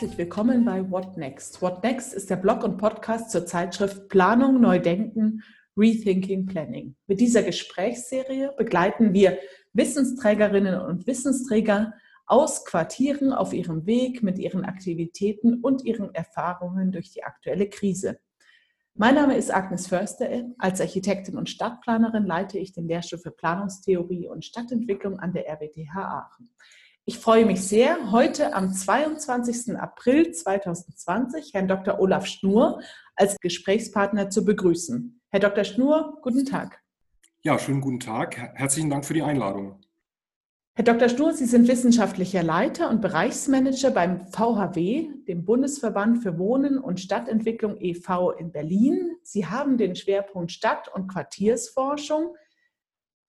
[0.00, 1.60] Herzlich willkommen bei What Next.
[1.60, 5.42] What Next ist der Blog und Podcast zur Zeitschrift Planung, Neudenken,
[5.76, 6.96] Rethinking Planning.
[7.06, 9.36] Mit dieser Gesprächsserie begleiten wir
[9.74, 11.92] Wissensträgerinnen und Wissensträger
[12.24, 18.18] aus Quartieren auf ihrem Weg mit ihren Aktivitäten und ihren Erfahrungen durch die aktuelle Krise.
[18.94, 20.30] Mein Name ist Agnes Förster.
[20.56, 25.94] Als Architektin und Stadtplanerin leite ich den Lehrstuhl für Planungstheorie und Stadtentwicklung an der RWTH
[25.94, 26.48] Aachen.
[27.10, 29.76] Ich freue mich sehr, heute am 22.
[29.76, 31.98] April 2020 Herrn Dr.
[31.98, 32.80] Olaf Schnur
[33.16, 35.20] als Gesprächspartner zu begrüßen.
[35.28, 35.64] Herr Dr.
[35.64, 36.80] Schnur, guten Tag.
[37.42, 38.36] Ja, schönen guten Tag.
[38.54, 39.80] Herzlichen Dank für die Einladung.
[40.74, 41.08] Herr Dr.
[41.08, 47.76] Schnur, Sie sind wissenschaftlicher Leiter und Bereichsmanager beim VHW, dem Bundesverband für Wohnen und Stadtentwicklung
[47.80, 48.30] e.V.
[48.30, 49.16] in Berlin.
[49.24, 52.36] Sie haben den Schwerpunkt Stadt- und Quartiersforschung.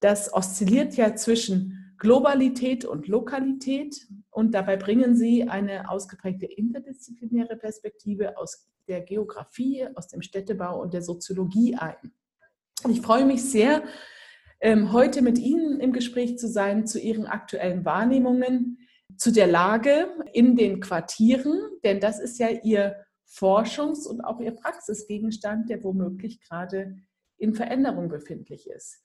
[0.02, 8.40] Das oszilliert ja zwischen Globalität und Lokalität und dabei bringen Sie eine ausgeprägte interdisziplinäre Perspektive
[8.40, 12.12] aus der Geografie, aus dem Städtebau und der Soziologie ein.
[12.90, 13.84] Ich freue mich sehr,
[14.62, 18.80] ähm, heute mit Ihnen im Gespräch zu sein zu Ihren aktuellen Wahrnehmungen,
[19.16, 22.96] zu der Lage in den Quartieren, denn das ist ja Ihr
[23.28, 26.98] Forschungs- und auch Ihr Praxisgegenstand, der womöglich gerade
[27.38, 29.04] in Veränderung befindlich ist.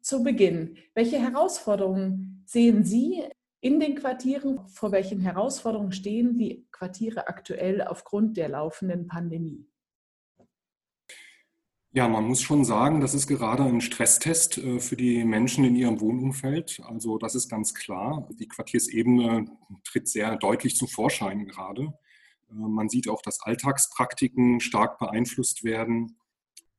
[0.00, 3.22] Zu Beginn, welche Herausforderungen sehen Sie
[3.60, 4.66] in den Quartieren?
[4.68, 9.66] Vor welchen Herausforderungen stehen die Quartiere aktuell aufgrund der laufenden Pandemie?
[11.90, 15.74] Ja, man muss schon sagen, das ist gerade ein Stresstest äh, für die Menschen in
[15.74, 16.80] ihrem Wohnumfeld.
[16.86, 18.28] Also das ist ganz klar.
[18.38, 19.46] Die Quartiersebene
[19.84, 21.94] tritt sehr deutlich zum Vorschein gerade.
[22.50, 26.17] Äh, man sieht auch, dass Alltagspraktiken stark beeinflusst werden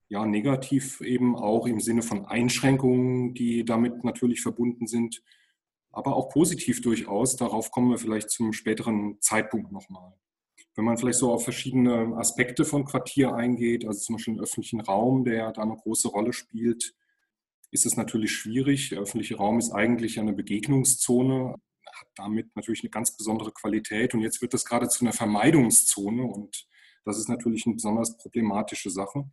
[0.10, 5.22] ja, negativ eben auch im Sinne von Einschränkungen, die damit natürlich verbunden sind,
[5.92, 7.36] aber auch positiv durchaus.
[7.36, 10.14] Darauf kommen wir vielleicht zum späteren Zeitpunkt nochmal.
[10.76, 14.82] Wenn man vielleicht so auf verschiedene Aspekte von Quartier eingeht, also zum Beispiel den öffentlichen
[14.82, 16.96] Raum, der da eine große Rolle spielt,
[17.72, 18.90] ist es natürlich schwierig.
[18.90, 21.56] Der öffentliche Raum ist eigentlich eine Begegnungszone,
[21.86, 26.24] hat damit natürlich eine ganz besondere Qualität und jetzt wird das gerade zu einer Vermeidungszone
[26.24, 26.68] und
[27.06, 29.30] das ist natürlich eine besonders problematische Sache.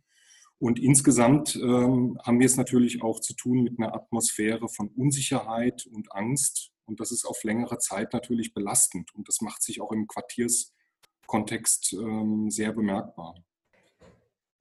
[0.59, 5.85] Und insgesamt ähm, haben wir es natürlich auch zu tun mit einer Atmosphäre von Unsicherheit
[5.85, 6.71] und Angst.
[6.85, 9.13] Und das ist auf längere Zeit natürlich belastend.
[9.13, 13.35] Und das macht sich auch im Quartierskontext ähm, sehr bemerkbar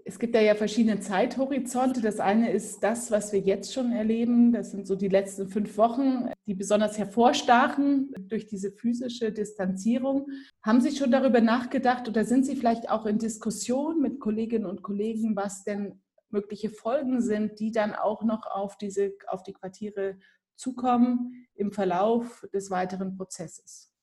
[0.09, 2.01] es gibt da ja verschiedene Zeithorizonte.
[2.01, 4.53] Das eine ist das, was wir jetzt schon erleben.
[4.53, 10.29] Das sind so die letzten fünf Wochen, die besonders hervorstachen durch diese physische Distanzierung.
[10.63, 14.83] Haben Sie schon darüber nachgedacht oder sind Sie vielleicht auch in Diskussion mit Kolleginnen und
[14.83, 16.01] Kollegen, was denn
[16.31, 20.19] mögliche Folgen sind, die dann auch noch auf, diese, auf die Quartiere
[20.55, 23.96] zukommen im Verlauf des weiteren Prozesses?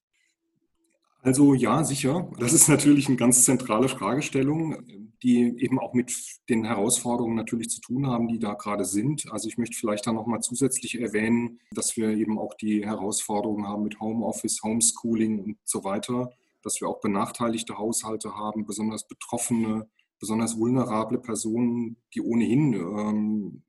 [1.23, 2.29] Also ja, sicher.
[2.38, 4.85] Das ist natürlich eine ganz zentrale Fragestellung,
[5.23, 6.13] die eben auch mit
[6.50, 9.31] den Herausforderungen natürlich zu tun haben, die da gerade sind.
[9.31, 13.83] Also ich möchte vielleicht da nochmal zusätzlich erwähnen, dass wir eben auch die Herausforderungen haben
[13.83, 16.29] mit Homeoffice, Homeschooling und so weiter,
[16.62, 19.88] dass wir auch benachteiligte Haushalte haben, besonders betroffene,
[20.19, 23.63] besonders vulnerable Personen, die ohnehin ähm,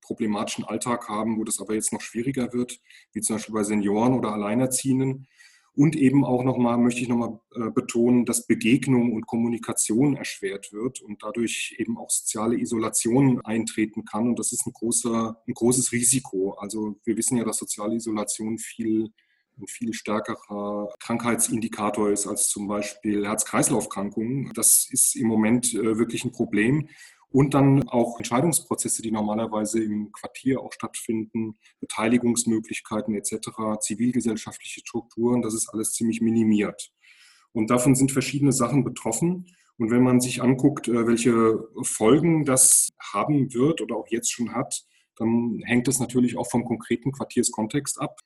[0.00, 2.80] problematischen Alltag haben, wo das aber jetzt noch schwieriger wird,
[3.12, 5.26] wie zum Beispiel bei Senioren oder Alleinerziehenden.
[5.76, 11.02] Und eben auch nochmal, möchte ich nochmal äh, betonen, dass Begegnung und Kommunikation erschwert wird
[11.02, 14.30] und dadurch eben auch soziale Isolation eintreten kann.
[14.30, 16.52] Und das ist ein, großer, ein großes Risiko.
[16.52, 19.12] Also wir wissen ja, dass soziale Isolation viel
[19.58, 24.52] ein viel stärkerer Krankheitsindikator ist als zum Beispiel Herz-Kreislauf-Krankungen.
[24.54, 26.88] Das ist im Moment äh, wirklich ein Problem
[27.30, 35.54] und dann auch Entscheidungsprozesse, die normalerweise im Quartier auch stattfinden, Beteiligungsmöglichkeiten etc., zivilgesellschaftliche Strukturen, das
[35.54, 36.90] ist alles ziemlich minimiert.
[37.52, 39.46] Und davon sind verschiedene Sachen betroffen.
[39.78, 44.54] Und wenn man sich anguckt, äh, welche Folgen das haben wird oder auch jetzt schon
[44.54, 44.84] hat,
[45.16, 48.20] dann hängt das natürlich auch vom konkreten Quartierskontext ab.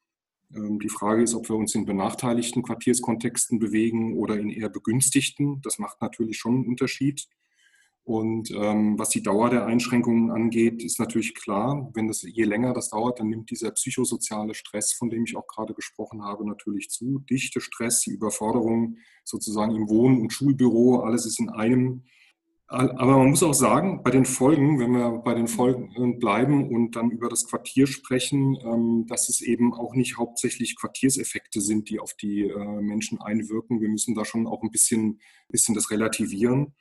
[0.55, 5.61] Ähm, die Frage ist, ob wir uns in benachteiligten Quartierskontexten bewegen oder in eher begünstigten.
[5.63, 7.29] Das macht natürlich schon einen Unterschied.
[8.11, 12.75] Und ähm, was die Dauer der Einschränkungen angeht, ist natürlich klar, wenn das je länger
[12.75, 16.91] das dauert, dann nimmt dieser psychosoziale Stress, von dem ich auch gerade gesprochen habe, natürlich
[16.91, 17.21] zu.
[17.21, 22.03] Dichte Stress, die Überforderung sozusagen im Wohn- und Schulbüro, alles ist in einem.
[22.67, 26.69] Aber man muss auch sagen, bei den Folgen, wenn wir bei den Folgen äh, bleiben
[26.69, 31.89] und dann über das Quartier sprechen, ähm, dass es eben auch nicht hauptsächlich Quartierseffekte sind,
[31.89, 33.81] die auf die äh, Menschen einwirken.
[33.81, 36.75] Wir müssen da schon auch ein bisschen, bisschen das relativieren.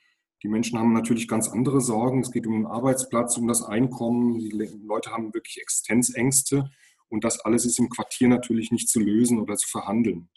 [0.44, 2.21] Die Menschen haben natürlich ganz andere Sorgen.
[2.21, 4.39] Es geht um den Arbeitsplatz, um das Einkommen.
[4.39, 6.69] Die Leute haben wirklich Existenzängste.
[7.09, 10.30] Und das alles ist im Quartier natürlich nicht zu lösen oder zu verhandeln.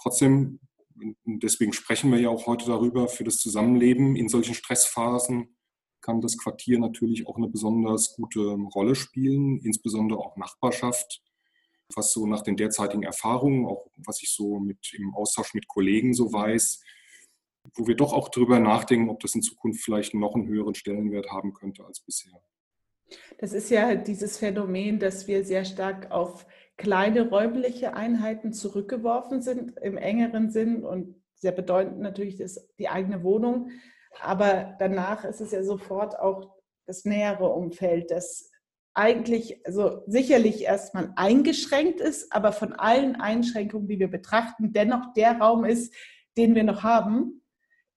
[0.00, 0.58] Trotzdem
[1.24, 5.56] deswegen sprechen wir ja auch heute darüber, für das Zusammenleben in solchen Stressphasen
[6.00, 8.40] kann das Quartier natürlich auch eine besonders gute
[8.74, 11.22] Rolle spielen, insbesondere auch Nachbarschaft,
[11.94, 16.12] was so nach den derzeitigen Erfahrungen, auch was ich so mit im Austausch mit Kollegen
[16.12, 16.82] so weiß,
[17.74, 21.30] wo wir doch auch darüber nachdenken, ob das in Zukunft vielleicht noch einen höheren Stellenwert
[21.30, 22.32] haben könnte als bisher.
[23.38, 26.46] Das ist ja dieses Phänomen, dass wir sehr stark auf
[26.76, 33.22] kleine räumliche Einheiten zurückgeworfen sind im engeren Sinn und sehr bedeutend natürlich ist die eigene
[33.22, 33.70] Wohnung.
[34.20, 36.54] Aber danach ist es ja sofort auch
[36.86, 38.50] das nähere Umfeld, das
[38.94, 45.38] eigentlich also sicherlich erstmal eingeschränkt ist, aber von allen Einschränkungen, die wir betrachten, dennoch der
[45.38, 45.92] Raum ist,
[46.36, 47.42] den wir noch haben,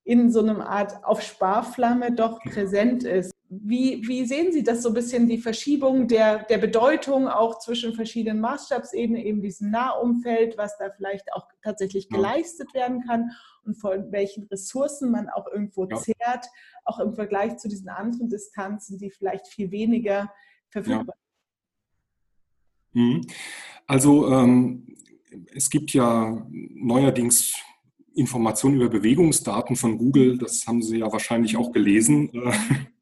[0.07, 3.33] in so einer Art auf Sparflamme doch präsent ist.
[3.49, 7.93] Wie, wie sehen Sie das so ein bisschen, die Verschiebung der, der Bedeutung auch zwischen
[7.93, 13.31] verschiedenen Maßstabsebenen, eben diesem Nahumfeld, was da vielleicht auch tatsächlich geleistet werden kann
[13.65, 15.97] und von welchen Ressourcen man auch irgendwo ja.
[15.97, 16.45] zehrt,
[16.85, 20.31] auch im Vergleich zu diesen anderen Distanzen, die vielleicht viel weniger
[20.69, 21.15] verfügbar
[22.93, 23.01] sind?
[23.01, 23.01] Ja.
[23.01, 23.21] Mhm.
[23.87, 24.95] Also ähm,
[25.53, 27.53] es gibt ja neuerdings
[28.17, 32.31] Informationen über Bewegungsdaten von Google, das haben Sie ja wahrscheinlich auch gelesen.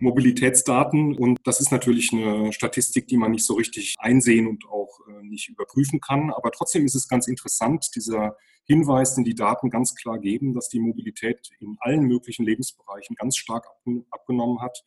[0.00, 1.14] Mobilitätsdaten.
[1.16, 5.22] Und das ist natürlich eine Statistik, die man nicht so richtig einsehen und auch äh,
[5.22, 6.30] nicht überprüfen kann.
[6.30, 10.68] Aber trotzdem ist es ganz interessant, dieser Hinweis, den die Daten ganz klar geben, dass
[10.68, 13.66] die Mobilität in allen möglichen Lebensbereichen ganz stark
[14.10, 14.82] abgenommen hat.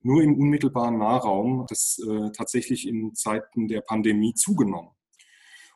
[0.00, 4.90] Nur im unmittelbaren Nahraum das äh, tatsächlich in Zeiten der Pandemie zugenommen.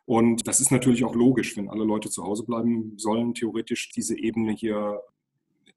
[0.05, 4.19] Und das ist natürlich auch logisch, wenn alle Leute zu Hause bleiben sollen, theoretisch diese
[4.19, 5.01] Ebene hier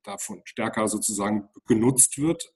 [0.04, 2.54] davon stärker sozusagen genutzt wird.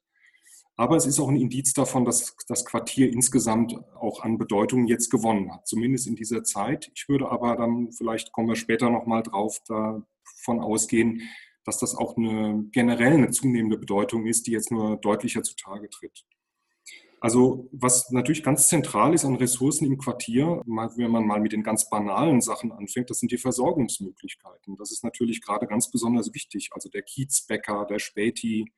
[0.75, 5.09] Aber es ist auch ein Indiz davon, dass das Quartier insgesamt auch an Bedeutung jetzt
[5.09, 6.89] gewonnen hat, zumindest in dieser Zeit.
[6.95, 11.21] Ich würde aber dann, vielleicht kommen wir später nochmal drauf, davon ausgehen,
[11.65, 16.25] dass das auch eine generell eine zunehmende Bedeutung ist, die jetzt nur deutlicher zutage tritt.
[17.21, 21.63] Also was natürlich ganz zentral ist an Ressourcen im Quartier, wenn man mal mit den
[21.63, 24.77] ganz banalen Sachen anfängt, das sind die Versorgungsmöglichkeiten.
[24.77, 26.69] Das ist natürlich gerade ganz besonders wichtig.
[26.71, 28.71] Also der Kiezbäcker, der Späti,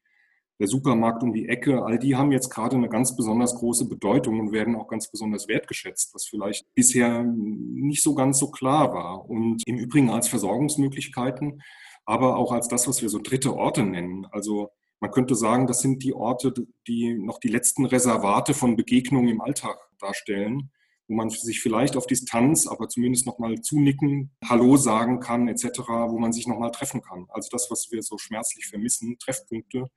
[0.59, 4.39] der Supermarkt um die Ecke, all die haben jetzt gerade eine ganz besonders große Bedeutung
[4.39, 9.27] und werden auch ganz besonders wertgeschätzt, was vielleicht bisher nicht so ganz so klar war.
[9.29, 11.61] Und im Übrigen als Versorgungsmöglichkeiten,
[12.05, 14.27] aber auch als das, was wir so dritte Orte nennen.
[14.31, 14.69] Also
[15.01, 16.53] man könnte sagen, das sind die Orte,
[16.88, 20.71] die noch die letzten Reservate von Begegnungen im Alltag darstellen,
[21.07, 26.19] wo man sich vielleicht auf Distanz, aber zumindest nochmal zunicken, Hallo sagen kann, etc., wo
[26.19, 27.25] man sich nochmal treffen kann.
[27.30, 29.88] Also das, was wir so schmerzlich vermissen, Treffpunkte,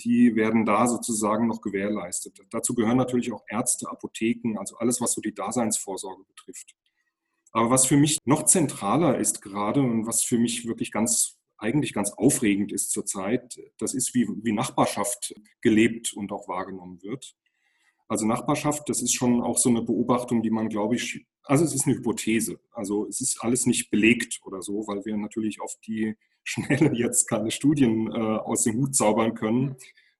[0.00, 2.40] die werden da sozusagen noch gewährleistet.
[2.50, 6.74] Dazu gehören natürlich auch Ärzte, Apotheken, also alles, was so die Daseinsvorsorge betrifft.
[7.52, 11.92] Aber was für mich noch zentraler ist gerade und was für mich wirklich ganz eigentlich
[11.92, 17.34] ganz aufregend ist zurzeit, das ist, wie, wie Nachbarschaft gelebt und auch wahrgenommen wird.
[18.06, 21.74] Also Nachbarschaft, das ist schon auch so eine Beobachtung, die man, glaube ich, also es
[21.74, 22.60] ist eine Hypothese.
[22.72, 27.28] Also es ist alles nicht belegt oder so, weil wir natürlich auf die Schnelle jetzt
[27.28, 29.76] keine Studien äh, aus dem Hut zaubern können.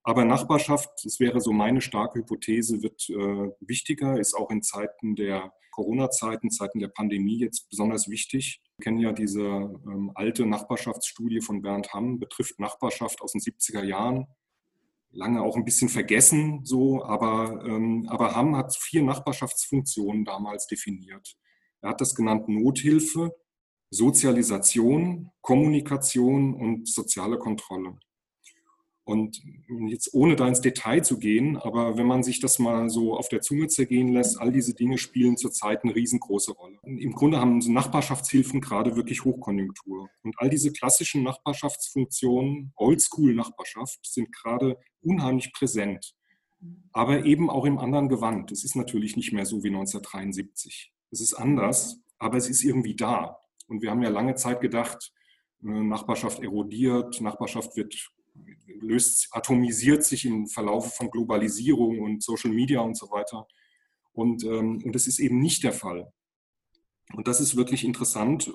[0.08, 5.16] Aber Nachbarschaft, das wäre so meine starke Hypothese, wird äh, wichtiger, ist auch in Zeiten
[5.16, 8.62] der Corona-Zeiten, Zeiten der Pandemie jetzt besonders wichtig.
[8.78, 13.84] Wir kennen ja diese ähm, alte Nachbarschaftsstudie von Bernd Hamm, betrifft Nachbarschaft aus den 70er
[13.84, 14.26] Jahren
[15.10, 21.36] lange auch ein bisschen vergessen, so, aber, ähm, aber Hamm hat vier Nachbarschaftsfunktionen damals definiert.
[21.82, 23.36] Er hat das genannt Nothilfe,
[23.90, 27.98] Sozialisation, Kommunikation und soziale Kontrolle.
[29.08, 29.40] Und
[29.86, 33.30] jetzt ohne da ins Detail zu gehen, aber wenn man sich das mal so auf
[33.30, 36.76] der Zunge zergehen lässt, all diese Dinge spielen zurzeit eine riesengroße Rolle.
[36.82, 40.10] Im Grunde haben Nachbarschaftshilfen gerade wirklich Hochkonjunktur.
[40.22, 46.14] Und all diese klassischen Nachbarschaftsfunktionen, Oldschool-Nachbarschaft, sind gerade unheimlich präsent.
[46.92, 48.52] Aber eben auch im anderen Gewand.
[48.52, 50.92] Es ist natürlich nicht mehr so wie 1973.
[51.10, 53.38] Es ist anders, aber es ist irgendwie da.
[53.68, 55.14] Und wir haben ja lange Zeit gedacht,
[55.64, 58.10] äh, Nachbarschaft erodiert, Nachbarschaft wird
[58.80, 63.46] löst, atomisiert sich im Verlauf von Globalisierung und Social Media und so weiter.
[64.12, 66.12] Und, ähm, und das ist eben nicht der Fall.
[67.14, 68.52] Und das ist wirklich interessant.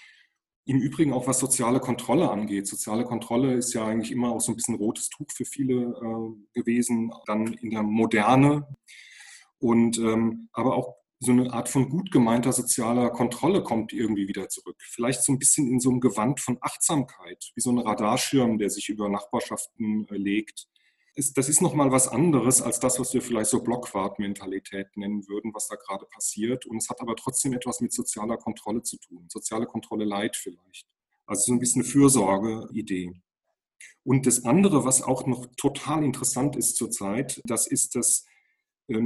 [0.66, 2.68] Im Übrigen auch was soziale Kontrolle angeht.
[2.68, 6.60] Soziale Kontrolle ist ja eigentlich immer auch so ein bisschen rotes Tuch für viele äh,
[6.60, 8.68] gewesen, dann in der Moderne.
[9.60, 14.50] Und ähm, aber auch so eine Art von gut gemeinter sozialer Kontrolle kommt irgendwie wieder
[14.50, 14.77] zurück.
[14.80, 18.70] Vielleicht so ein bisschen in so einem Gewand von Achtsamkeit, wie so ein Radarschirm, der
[18.70, 20.68] sich über Nachbarschaften äh, legt.
[21.15, 25.68] das ist nochmal was anderes als das, was wir vielleicht so Blockwart-Mentalität nennen würden, was
[25.68, 26.65] da gerade passiert.
[26.65, 29.25] Und es hat aber trotzdem etwas mit sozialer Kontrolle zu tun.
[29.30, 30.88] Soziale Kontrolle Leid vielleicht.
[31.25, 33.13] Also so ein bisschen eine Fürsorge-Idee.
[34.03, 38.25] Und das andere, was auch noch total interessant ist zurzeit, das ist das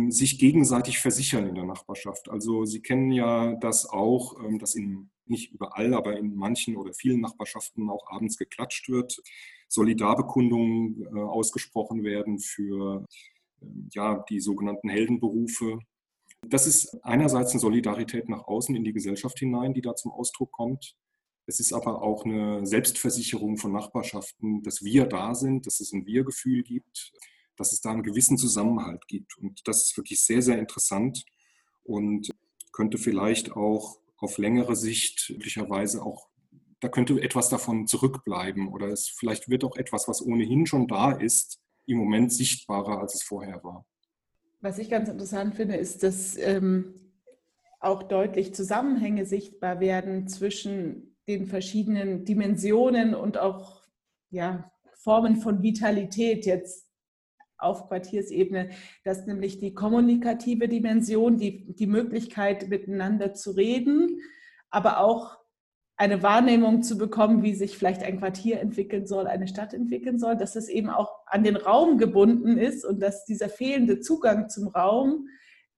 [0.09, 2.29] sich gegenseitig versichern in der Nachbarschaft.
[2.29, 6.93] Also Sie kennen ja das auch, ähm, dass in, nicht überall, aber in manchen oder
[6.93, 9.21] vielen Nachbarschaften auch abends geklatscht wird,
[9.67, 13.05] Solidarbekundungen äh, ausgesprochen werden für
[13.61, 15.79] ähm, ja, die sogenannten Heldenberufe.
[16.47, 20.51] Das ist einerseits eine Solidarität nach außen in die Gesellschaft hinein, die da zum Ausdruck
[20.51, 20.95] kommt.
[21.45, 26.05] Es ist aber auch eine Selbstversicherung von Nachbarschaften, dass wir da sind, dass es ein
[26.05, 27.13] Wir-Gefühl gibt
[27.57, 29.37] dass es da einen gewissen Zusammenhalt gibt.
[29.37, 31.23] Und das ist wirklich sehr, sehr interessant
[31.83, 32.29] und
[32.71, 36.29] könnte vielleicht auch auf längere Sicht möglicherweise auch,
[36.79, 41.11] da könnte etwas davon zurückbleiben oder es vielleicht wird auch etwas, was ohnehin schon da
[41.11, 43.85] ist, im Moment sichtbarer, als es vorher war.
[44.59, 46.95] Was ich ganz interessant finde, ist, dass ähm,
[47.79, 53.83] auch deutlich Zusammenhänge sichtbar werden zwischen den verschiedenen Dimensionen und auch
[54.29, 56.86] ja, Formen von Vitalität jetzt
[57.57, 58.69] auf Quartiersebene,
[59.03, 64.21] dass nämlich die kommunikative Dimension, die, die Möglichkeit miteinander zu reden,
[64.69, 65.37] aber auch
[65.97, 70.37] eine Wahrnehmung zu bekommen, wie sich vielleicht ein Quartier entwickeln soll, eine Stadt entwickeln soll,
[70.37, 74.67] dass es eben auch an den Raum gebunden ist und dass dieser fehlende Zugang zum
[74.67, 75.27] Raum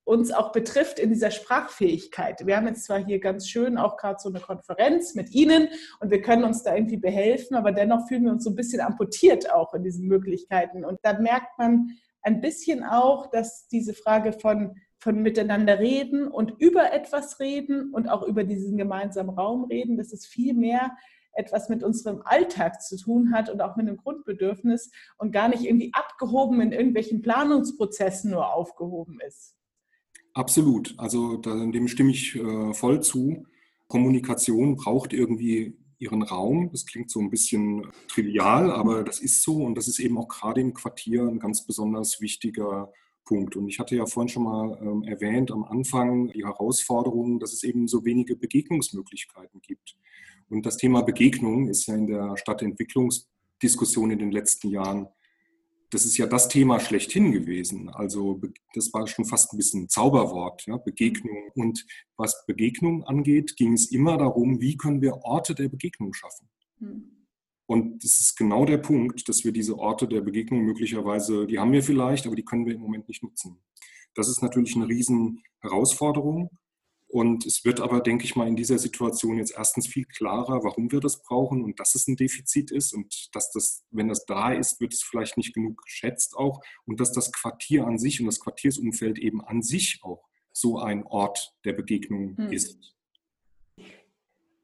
[0.09, 2.43] uns auch betrifft in dieser Sprachfähigkeit.
[2.47, 5.67] Wir haben jetzt zwar hier ganz schön auch gerade so eine Konferenz mit Ihnen
[5.99, 8.81] und wir können uns da irgendwie behelfen, aber dennoch fühlen wir uns so ein bisschen
[8.81, 10.83] amputiert auch in diesen Möglichkeiten.
[10.83, 11.91] Und da merkt man
[12.23, 18.09] ein bisschen auch, dass diese Frage von, von miteinander reden und über etwas reden und
[18.09, 20.89] auch über diesen gemeinsamen Raum reden, dass es viel mehr
[21.33, 24.89] etwas mit unserem Alltag zu tun hat und auch mit einem Grundbedürfnis
[25.19, 29.58] und gar nicht irgendwie abgehoben in irgendwelchen Planungsprozessen nur aufgehoben ist.
[30.39, 30.93] Absolut.
[30.97, 33.45] Also dem stimme ich äh, voll zu.
[33.89, 36.69] Kommunikation braucht irgendwie ihren Raum.
[36.71, 40.29] Das klingt so ein bisschen trivial, aber das ist so und das ist eben auch
[40.29, 42.89] gerade im Quartier ein ganz besonders wichtiger
[43.25, 43.57] Punkt.
[43.57, 47.63] Und ich hatte ja vorhin schon mal ähm, erwähnt am Anfang die Herausforderung, dass es
[47.63, 49.97] eben so wenige Begegnungsmöglichkeiten gibt.
[50.49, 55.09] Und das Thema Begegnung ist ja in der Stadtentwicklungsdiskussion in den letzten Jahren
[55.91, 57.89] das ist ja das Thema schlechthin gewesen.
[57.89, 58.41] Also
[58.73, 61.49] das war schon fast ein bisschen ein Zauberwort, ja, Begegnung.
[61.55, 66.47] Und was Begegnung angeht, ging es immer darum, wie können wir Orte der Begegnung schaffen.
[66.79, 67.19] Mhm.
[67.65, 71.71] Und das ist genau der Punkt, dass wir diese Orte der Begegnung möglicherweise, die haben
[71.71, 73.59] wir vielleicht, aber die können wir im Moment nicht nutzen.
[74.15, 76.49] Das ist natürlich eine riesen Herausforderung.
[77.11, 80.91] Und es wird aber, denke ich mal, in dieser Situation jetzt erstens viel klarer, warum
[80.91, 84.53] wir das brauchen und dass es ein Defizit ist und dass das, wenn das da
[84.53, 88.27] ist, wird es vielleicht nicht genug geschätzt auch und dass das Quartier an sich und
[88.27, 92.51] das Quartiersumfeld eben an sich auch so ein Ort der Begegnung hm.
[92.51, 92.95] ist.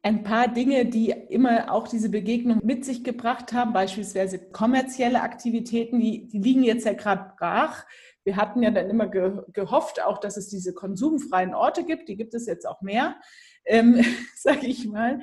[0.04, 6.00] Ein paar Dinge, die immer auch diese Begegnung mit sich gebracht haben, beispielsweise kommerzielle Aktivitäten,
[6.00, 7.86] die, die liegen jetzt ja gerade brach
[8.26, 12.10] wir hatten ja dann immer ge gehofft, auch dass es diese konsumfreien Orte gibt.
[12.10, 13.16] Die gibt es jetzt auch mehr,
[13.66, 14.04] ähm,
[14.36, 15.22] sage ich mal.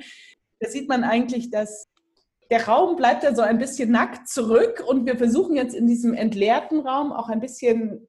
[0.59, 1.89] Da sieht man eigentlich, dass
[2.49, 6.13] der Raum bleibt ja so ein bisschen nackt zurück und wir versuchen jetzt in diesem
[6.13, 8.07] entleerten Raum auch ein bisschen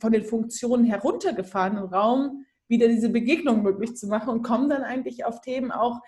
[0.00, 5.24] von den Funktionen heruntergefahrenen Raum wieder diese Begegnung möglich zu machen und kommen dann eigentlich
[5.24, 6.00] auf Themen auch,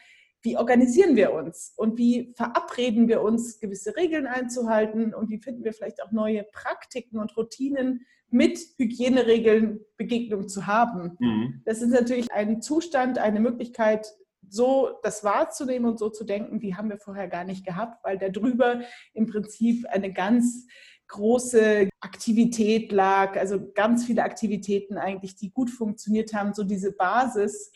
[0.42, 5.64] wie organisieren wir uns und wie verabreden wir uns, gewisse Regeln einzuhalten und wie finden
[5.64, 11.16] wir vielleicht auch neue Praktiken und Routinen, mit Hygieneregeln Begegnung zu haben.
[11.20, 11.62] Mhm.
[11.64, 14.06] Das ist natürlich ein Zustand, eine Möglichkeit,
[14.48, 18.18] so das wahrzunehmen und so zu denken, die haben wir vorher gar nicht gehabt, weil
[18.18, 18.82] da drüber
[19.14, 20.66] im Prinzip eine ganz
[21.08, 27.70] große Aktivität lag, also ganz viele Aktivitäten eigentlich, die gut funktioniert haben, so diese Basis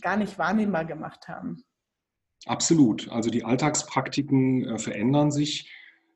[0.00, 1.64] gar nicht wahrnehmbar gemacht haben.
[2.46, 3.10] Absolut.
[3.10, 5.70] Also die Alltagspraktiken äh, verändern sich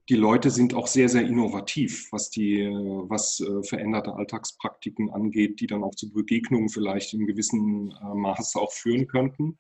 [0.09, 5.67] die Leute sind auch sehr, sehr innovativ, was die, was äh, veränderte Alltagspraktiken angeht, die
[5.67, 9.59] dann auch zu Begegnungen vielleicht in gewissem äh, Maße auch führen könnten.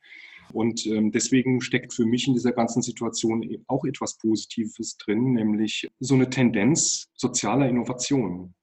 [0.52, 5.32] Und ähm, deswegen steckt für mich in dieser ganzen Situation e, auch etwas Positives drin,
[5.32, 8.54] nämlich so eine Tendenz sozialer Innovation.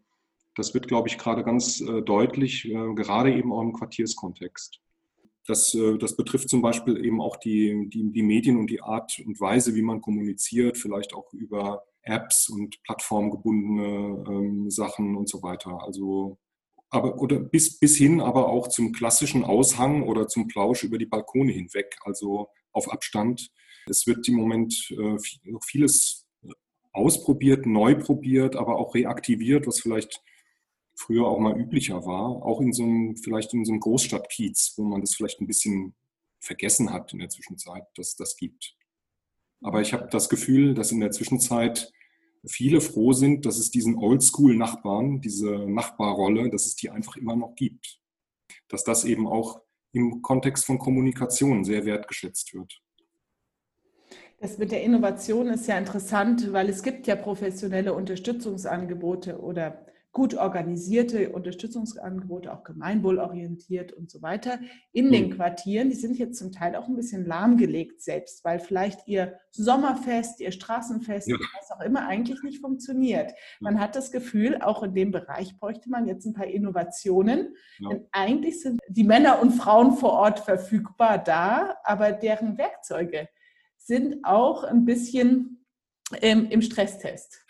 [0.55, 2.63] Das wird, glaube ich, gerade ganz äh, deutlich,
[2.95, 4.79] gerade eben auch im Quartierskontext.
[5.47, 9.19] Das, äh, das betrifft zum Beispiel eben auch die, die, die Medien und die Art
[9.25, 15.43] und Weise, wie man kommuniziert, vielleicht auch über Apps und plattformgebundene ähm, Sachen und so
[15.43, 15.81] weiter.
[15.83, 16.37] Also
[16.89, 21.05] aber oder bis, bis hin aber auch zum klassischen Aushang oder zum Plausch über die
[21.05, 23.49] Balkone hinweg, also auf Abstand.
[23.87, 26.27] Es wird im Moment äh, noch vieles
[26.91, 30.21] ausprobiert, neu probiert, aber auch reaktiviert, was vielleicht
[31.01, 34.83] früher auch mal üblicher war, auch in so einem, vielleicht in so einem Großstadtkiez, wo
[34.83, 35.95] man das vielleicht ein bisschen
[36.39, 38.75] vergessen hat in der Zwischenzeit, dass das gibt.
[39.61, 41.91] Aber ich habe das Gefühl, dass in der Zwischenzeit
[42.45, 47.55] viele froh sind, dass es diesen Oldschool-Nachbarn, diese Nachbarrolle, dass es die einfach immer noch
[47.55, 47.99] gibt.
[48.67, 49.61] Dass das eben auch
[49.93, 52.81] im Kontext von Kommunikation sehr wertgeschätzt wird.
[54.39, 60.35] Das mit der Innovation ist ja interessant, weil es gibt ja professionelle Unterstützungsangebote oder gut
[60.35, 64.59] organisierte Unterstützungsangebote, auch gemeinwohlorientiert und so weiter,
[64.91, 65.35] in den mhm.
[65.35, 65.89] Quartieren.
[65.89, 70.51] Die sind jetzt zum Teil auch ein bisschen lahmgelegt selbst, weil vielleicht ihr Sommerfest, ihr
[70.51, 71.37] Straßenfest, ja.
[71.57, 73.31] was auch immer, eigentlich nicht funktioniert.
[73.61, 77.55] Man hat das Gefühl, auch in dem Bereich bräuchte man jetzt ein paar Innovationen.
[77.79, 77.89] Ja.
[77.89, 83.29] Denn eigentlich sind die Männer und Frauen vor Ort verfügbar da, aber deren Werkzeuge
[83.77, 85.65] sind auch ein bisschen
[86.21, 87.45] ähm, im Stresstest.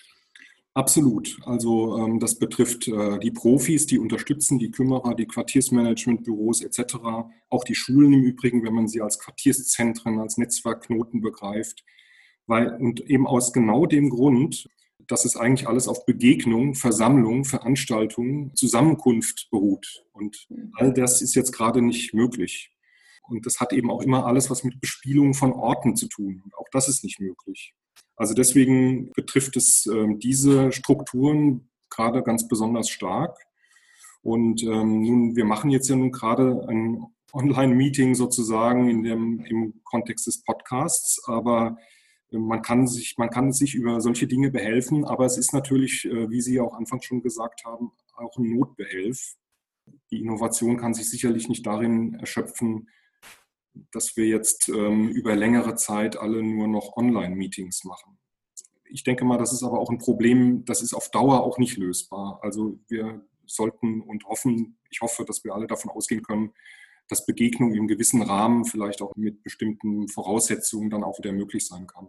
[0.73, 1.37] Absolut.
[1.43, 6.95] Also ähm, das betrifft äh, die Profis, die unterstützen, die Kümmerer, die Quartiersmanagementbüros etc.,
[7.49, 11.83] auch die Schulen im Übrigen, wenn man sie als Quartierszentren, als Netzwerkknoten begreift.
[12.47, 14.69] Weil, und eben aus genau dem Grund,
[15.07, 20.05] dass es eigentlich alles auf Begegnung, Versammlung, Veranstaltung, Zusammenkunft beruht.
[20.13, 22.71] Und all das ist jetzt gerade nicht möglich.
[23.27, 26.41] Und das hat eben auch immer alles was mit Bespielung von Orten zu tun.
[26.45, 27.73] Und auch das ist nicht möglich.
[28.15, 33.37] Also deswegen betrifft es ähm, diese Strukturen gerade ganz besonders stark.
[34.21, 39.81] Und ähm, nun, wir machen jetzt ja nun gerade ein Online-Meeting sozusagen in dem, im
[39.83, 41.77] Kontext des Podcasts, aber
[42.31, 46.05] äh, man kann, sich, man kann sich über solche Dinge behelfen, aber es ist natürlich,
[46.05, 49.35] äh, wie Sie auch anfangs schon gesagt haben, auch ein Notbehelf.
[50.11, 52.87] Die Innovation kann sich sicherlich nicht darin erschöpfen,
[53.91, 58.19] dass wir jetzt ähm, über längere Zeit alle nur noch Online-Meetings machen.
[58.85, 61.77] Ich denke mal, das ist aber auch ein Problem, das ist auf Dauer auch nicht
[61.77, 62.39] lösbar.
[62.41, 66.53] Also wir sollten und hoffen, ich hoffe, dass wir alle davon ausgehen können,
[67.07, 71.87] dass Begegnung im gewissen Rahmen, vielleicht auch mit bestimmten Voraussetzungen, dann auch wieder möglich sein
[71.87, 72.07] kann.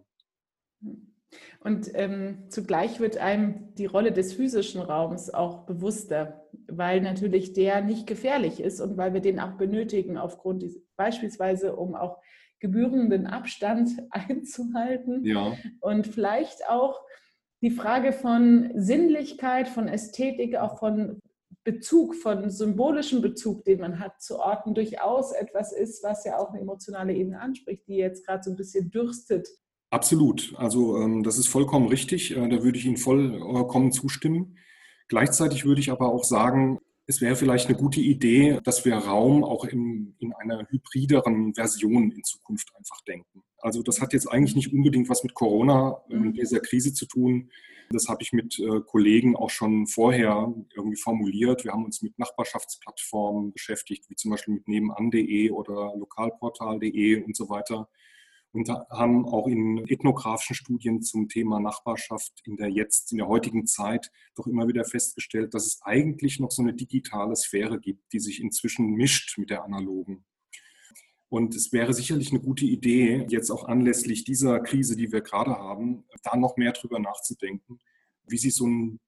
[1.61, 7.83] Und ähm, zugleich wird einem die Rolle des physischen Raums auch bewusster, weil natürlich der
[7.83, 12.19] nicht gefährlich ist und weil wir den auch benötigen, aufgrund des, beispielsweise um auch
[12.61, 15.25] gebührenden Abstand einzuhalten.
[15.25, 15.55] Ja.
[15.81, 17.01] Und vielleicht auch
[17.61, 21.21] die Frage von Sinnlichkeit, von Ästhetik, auch von
[21.65, 26.51] Bezug, von symbolischem Bezug, den man hat zu Orten, durchaus etwas ist, was ja auch
[26.51, 29.49] eine emotionale Ebene anspricht, die jetzt gerade so ein bisschen dürstet
[29.93, 30.55] Absolut.
[30.57, 32.35] Also ähm, das ist vollkommen richtig.
[32.35, 34.57] Äh, da würde ich Ihnen vollkommen zustimmen.
[35.09, 39.45] Gleichzeitig würde ich aber auch sagen, es wäre vielleicht eine gute Idee, dass wir Raum
[39.45, 43.43] auch in, in einer hybrideren Version in Zukunft einfach denken.
[43.59, 46.33] Also das hat jetzt eigentlich nicht unbedingt was mit Corona und mhm.
[46.33, 47.51] dieser Krise zu tun.
[47.91, 51.65] Das habe ich mit äh, Kollegen auch schon vorher irgendwie formuliert.
[51.65, 57.51] Wir haben uns mit Nachbarschaftsplattformen beschäftigt, wie zum Beispiel mit nebenan.de oder lokalportal.de und so
[57.51, 57.91] weiter
[58.53, 63.67] und haben auch in ethnografischen Studien zum Thema Nachbarschaft in der jetzt, in der heutigen
[63.67, 68.21] Zeit doch immer wieder festgestellt, dass es eigentlich noch so eine digitale Sphäre gibt, die
[68.21, 70.25] sich inzwischen mischt mit der analogen.
[71.31, 75.53] Und es wäre sicherlich eine gute Idee, jetzt auch anlässlich dieser Krise, die wir gerade
[75.53, 77.81] haben, da noch mehr drüber nachzudenken,
[78.27, 79.01] wie sich so ein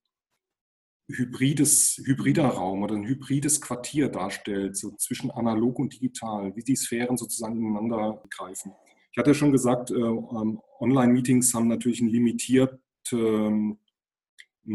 [1.06, 6.76] hybrides, hybrider Raum oder ein hybrides Quartier darstellt, so zwischen analog und digital, wie die
[6.76, 8.72] Sphären sozusagen ineinander greifen.
[9.14, 12.80] Ich hatte schon gesagt, äh, ähm, Online-Meetings haben natürlich einen limitierten
[13.12, 13.78] ähm,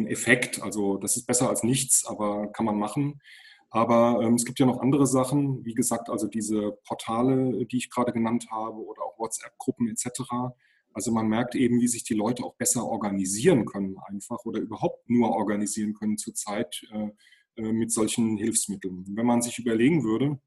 [0.07, 0.61] Effekt.
[0.63, 3.19] Also das ist besser als nichts, aber kann man machen.
[3.69, 7.89] Aber ähm, es gibt ja noch andere Sachen, wie gesagt, also diese Portale, die ich
[7.89, 10.21] gerade genannt habe, oder auch WhatsApp-Gruppen etc.
[10.93, 15.09] Also man merkt eben, wie sich die Leute auch besser organisieren können einfach oder überhaupt
[15.09, 17.09] nur organisieren können zurzeit äh,
[17.61, 19.03] äh mit solchen Hilfsmitteln.
[19.09, 20.39] Wenn man sich überlegen würde,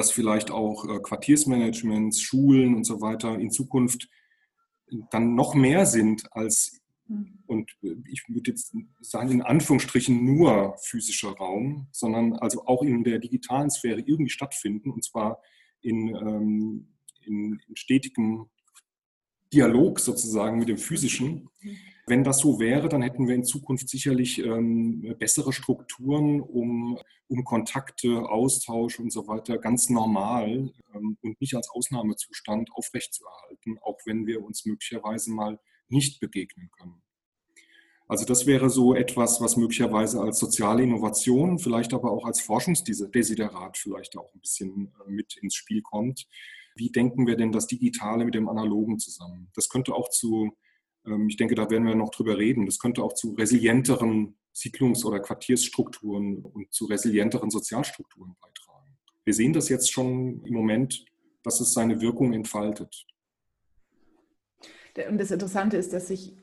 [0.00, 4.08] dass vielleicht auch äh, Quartiersmanagements, Schulen und so weiter in Zukunft
[5.10, 7.38] dann noch mehr sind als, hm.
[7.46, 13.04] und äh, ich würde jetzt sagen, in Anführungsstrichen nur physischer Raum, sondern also auch in
[13.04, 15.42] der digitalen Sphäre irgendwie stattfinden und zwar
[15.82, 16.88] in, ähm,
[17.26, 18.46] in, in stetigem
[19.52, 21.50] Dialog sozusagen mit dem physischen.
[22.10, 27.44] Wenn das so wäre, dann hätten wir in Zukunft sicherlich ähm, bessere Strukturen, um, um
[27.44, 34.26] Kontakte, Austausch und so weiter ganz normal ähm, und nicht als Ausnahmezustand aufrechtzuerhalten, auch wenn
[34.26, 37.00] wir uns möglicherweise mal nicht begegnen können.
[38.08, 43.78] Also das wäre so etwas, was möglicherweise als soziale Innovation, vielleicht aber auch als Forschungsdesiderat
[43.78, 46.26] vielleicht auch ein bisschen äh, mit ins Spiel kommt.
[46.74, 49.48] Wie denken wir denn das Digitale mit dem Analogen zusammen?
[49.54, 50.56] Das könnte auch zu
[51.28, 52.66] ich denke, da werden wir noch drüber reden.
[52.66, 58.98] Das könnte auch zu resilienteren Siedlungs- oder Quartiersstrukturen und zu resilienteren Sozialstrukturen beitragen.
[59.24, 61.04] Wir sehen das jetzt schon im Moment
[61.42, 63.06] dass es seine Wirkung entfaltet.
[65.08, 66.36] Und das Interessante ist, dass sich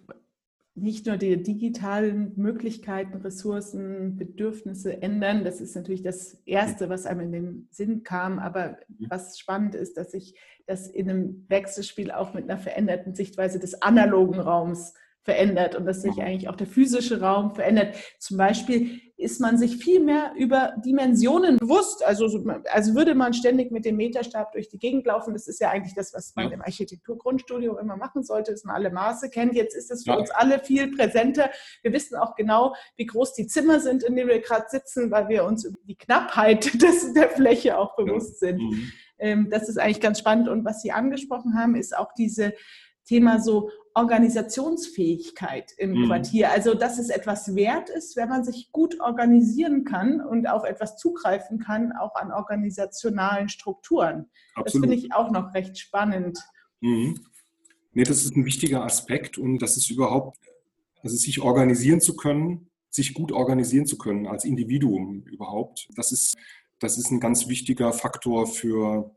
[0.77, 5.43] nicht nur die digitalen Möglichkeiten, Ressourcen, Bedürfnisse ändern.
[5.43, 8.37] Das ist natürlich das Erste, was einem in den Sinn kam.
[8.37, 9.07] Aber mhm.
[9.09, 10.35] was spannend ist, dass sich
[10.67, 14.93] das in einem Wechselspiel auch mit einer veränderten Sichtweise des analogen Raums
[15.27, 17.97] verändert und dass sich eigentlich auch der physische Raum verändert.
[18.17, 22.01] Zum Beispiel ist man sich viel mehr über Dimensionen bewusst.
[22.05, 22.27] Also,
[22.71, 25.33] also würde man ständig mit dem Meterstab durch die Gegend laufen.
[25.33, 26.53] Das ist ja eigentlich das, was man ja.
[26.53, 29.53] im Architekturgrundstudium immer machen sollte, dass man alle Maße kennt.
[29.53, 30.17] Jetzt ist es für ja.
[30.17, 31.49] uns alle viel präsenter.
[31.81, 35.27] Wir wissen auch genau, wie groß die Zimmer sind, in denen wir gerade sitzen, weil
[35.27, 38.47] wir uns über die Knappheit des, der Fläche auch bewusst ja.
[38.47, 38.61] sind.
[38.61, 38.91] Mhm.
[39.19, 40.47] Ähm, das ist eigentlich ganz spannend.
[40.47, 42.53] Und was Sie angesprochen haben, ist auch diese
[43.07, 46.05] Thema so Organisationsfähigkeit im mhm.
[46.05, 46.51] Quartier.
[46.51, 50.97] Also, dass es etwas wert ist, wenn man sich gut organisieren kann und auf etwas
[50.97, 54.29] zugreifen kann, auch an organisationalen Strukturen.
[54.53, 54.65] Absolut.
[54.65, 56.37] Das finde ich auch noch recht spannend.
[56.81, 57.19] Mhm.
[57.93, 60.37] Nee, das ist ein wichtiger Aspekt und das ist überhaupt,
[61.01, 65.87] also sich organisieren zu können, sich gut organisieren zu können als Individuum überhaupt.
[65.95, 66.35] Das ist,
[66.79, 69.15] das ist ein ganz wichtiger Faktor für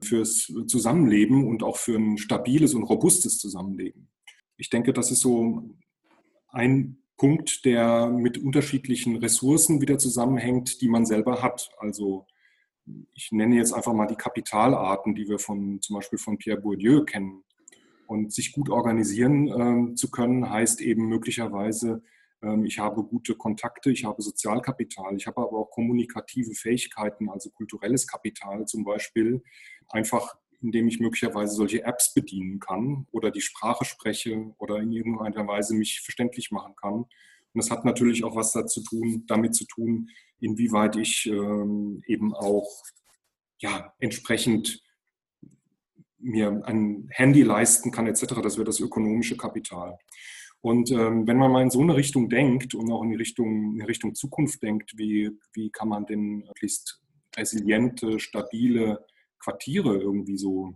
[0.00, 4.08] fürs Zusammenleben und auch für ein stabiles und robustes Zusammenleben.
[4.56, 5.70] Ich denke, das ist so
[6.48, 11.70] ein Punkt, der mit unterschiedlichen Ressourcen wieder zusammenhängt, die man selber hat.
[11.78, 12.26] Also
[13.14, 17.04] ich nenne jetzt einfach mal die Kapitalarten, die wir von zum Beispiel von Pierre Bourdieu
[17.04, 17.42] kennen.
[18.06, 19.48] Und sich gut organisieren
[19.90, 22.04] äh, zu können, heißt eben möglicherweise,
[22.64, 28.06] ich habe gute Kontakte, ich habe Sozialkapital, ich habe aber auch kommunikative Fähigkeiten, also kulturelles
[28.06, 29.42] Kapital zum Beispiel,
[29.88, 35.46] einfach indem ich möglicherweise solche Apps bedienen kann oder die Sprache spreche oder in irgendeiner
[35.46, 36.94] Weise mich verständlich machen kann.
[36.94, 37.08] Und
[37.54, 42.68] das hat natürlich auch was dazu tun, damit zu tun, inwieweit ich ähm, eben auch
[43.58, 44.82] ja, entsprechend
[46.18, 48.40] mir ein Handy leisten kann etc.
[48.42, 49.98] Das wäre das ökonomische Kapital.
[50.66, 53.76] Und ähm, wenn man mal in so eine Richtung denkt und auch in die Richtung,
[53.78, 57.00] in Richtung Zukunft denkt, wie, wie kann man denn möglichst
[57.36, 59.06] resiliente, stabile
[59.38, 60.74] Quartiere irgendwie so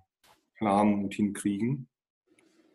[0.55, 1.89] planen und hinkriegen,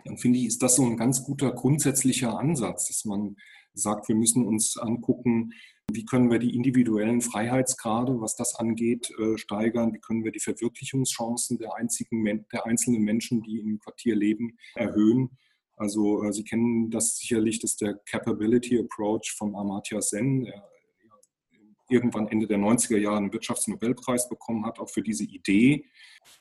[0.04, 3.38] dann finde ich, ist das so ein ganz guter grundsätzlicher Ansatz, dass man
[3.74, 5.54] sagt, wir müssen uns angucken,
[5.90, 10.42] wie können wir die individuellen Freiheitsgrade, was das angeht, äh, steigern, wie können wir die
[10.42, 15.38] Verwirklichungschancen der, einzigen, der einzelnen Menschen, die im Quartier leben, erhöhen.
[15.76, 20.64] Also äh, Sie kennen das sicherlich, das ist der Capability Approach von Amartya Sen, der
[21.90, 25.86] irgendwann Ende der 90er Jahre einen Wirtschaftsnobelpreis bekommen hat, auch für diese Idee.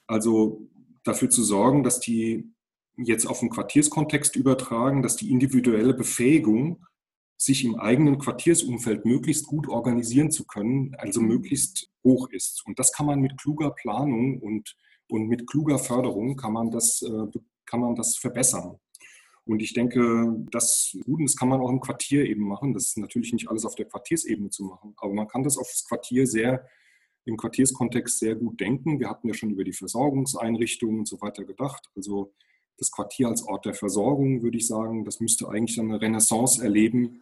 [0.06, 0.68] Also
[1.04, 2.54] dafür zu sorgen, dass die
[2.96, 6.84] jetzt auf den Quartierskontext übertragen, dass die individuelle Befähigung,
[7.36, 12.62] sich im eigenen Quartiersumfeld möglichst gut organisieren zu können, also möglichst hoch ist.
[12.64, 14.76] Und das kann man mit kluger Planung und,
[15.08, 18.78] und mit kluger Förderung kann man das, äh, kann man das verbessern.
[19.46, 22.72] Und ich denke, das, gut, das kann man auch im Quartier eben machen.
[22.72, 25.68] Das ist natürlich nicht alles auf der Quartiersebene zu machen, aber man kann das auf
[25.68, 26.66] das Quartier sehr,
[27.26, 29.00] im Quartierskontext sehr gut denken.
[29.00, 31.88] Wir hatten ja schon über die Versorgungseinrichtungen und so weiter gedacht.
[31.96, 32.32] Also
[32.76, 37.20] das Quartier als Ort der Versorgung, würde ich sagen, das müsste eigentlich eine Renaissance erleben.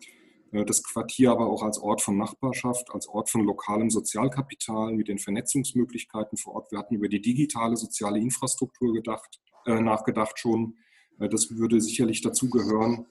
[0.50, 5.08] Äh, das Quartier aber auch als Ort von Nachbarschaft, als Ort von lokalem Sozialkapital mit
[5.08, 6.72] den Vernetzungsmöglichkeiten vor Ort.
[6.72, 10.76] Wir hatten über die digitale soziale Infrastruktur gedacht, äh, nachgedacht schon.
[11.18, 13.07] Äh, das würde sicherlich dazugehören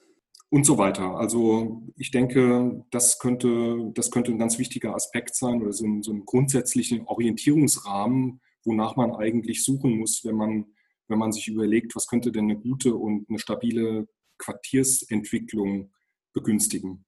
[0.50, 1.16] und so weiter.
[1.18, 6.04] Also ich denke, das könnte, das könnte ein ganz wichtiger Aspekt sein oder so ein,
[6.04, 10.66] so ein grundsätzlichen Orientierungsrahmen, wonach man eigentlich suchen muss, wenn man,
[11.08, 15.92] wenn man sich überlegt, was könnte denn eine gute und eine stabile Quartiersentwicklung
[16.34, 17.06] begünstigen.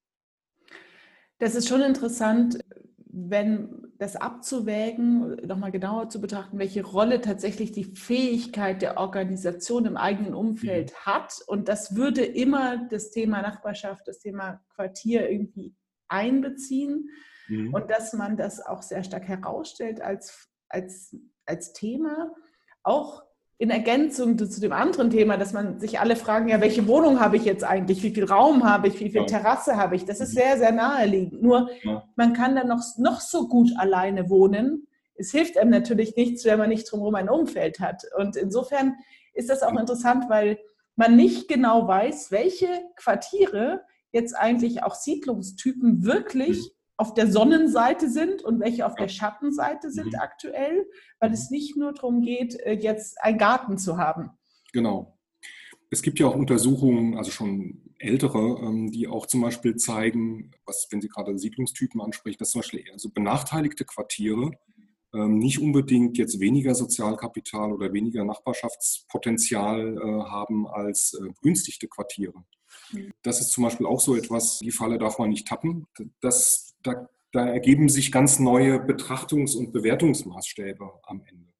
[1.40, 2.60] Das ist schon interessant,
[3.16, 9.98] wenn das abzuwägen, nochmal genauer zu betrachten, welche Rolle tatsächlich die Fähigkeit der Organisation im
[9.98, 10.96] eigenen Umfeld mhm.
[11.06, 11.40] hat.
[11.46, 15.76] Und das würde immer das Thema Nachbarschaft, das Thema Quartier irgendwie
[16.08, 17.12] einbeziehen.
[17.50, 17.72] Mhm.
[17.72, 22.34] Und dass man das auch sehr stark herausstellt als, als, als Thema,
[22.82, 23.22] auch
[23.58, 27.38] in Ergänzung zu dem anderen Thema, dass man sich alle fragen, ja, welche Wohnung habe
[27.38, 28.04] ich jetzt eigentlich?
[28.04, 29.00] Wie viel Raum habe ich?
[29.00, 29.26] Wie viel.
[29.26, 30.06] Terrasse habe ich?
[30.06, 30.40] Das ist mhm.
[30.40, 31.42] sehr, sehr naheliegend.
[31.42, 31.70] Nur
[32.16, 34.88] man kann dann noch, noch so gut alleine wohnen.
[35.16, 38.04] Es hilft einem natürlich nichts, wenn man nicht drumherum ein Umfeld hat.
[38.18, 38.96] Und insofern
[39.34, 40.58] ist das auch interessant, weil
[40.96, 48.10] man nicht genau weiß, welche Quartiere jetzt eigentlich auch Siedlungstypen wirklich mhm auf der Sonnenseite
[48.10, 50.20] sind und welche auf der Schattenseite sind mhm.
[50.20, 50.86] aktuell,
[51.20, 51.36] weil mhm.
[51.36, 54.32] es nicht nur darum geht, äh, jetzt einen Garten zu haben.
[54.72, 55.18] Genau.
[55.90, 60.88] Es gibt ja auch Untersuchungen, also schon ältere, ähm, die auch zum Beispiel zeigen, was,
[60.92, 64.52] wenn Sie gerade Siedlungstypen ansprechen, dass zum Beispiel eher so benachteiligte Quartiere
[65.14, 72.44] nicht unbedingt jetzt weniger Sozialkapital oder weniger Nachbarschaftspotenzial äh, haben als äh, begünstigte Quartiere.
[72.92, 73.14] Mhm.
[73.22, 75.88] Das ist zum Beispiel auch so etwas, die Falle darf man nicht tappen.
[76.20, 81.54] Das, da, da ergeben sich ganz neue Betrachtungs- und Bewertungsmaßstäbe am Ende.